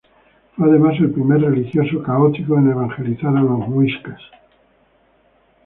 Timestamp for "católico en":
2.01-2.71